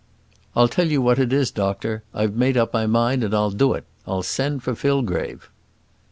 [0.55, 3.73] "I'll tell you what it is, doctor; I've made up my mind, and I'll do
[3.75, 3.83] it.
[4.07, 5.47] I'll send for Fillgrave."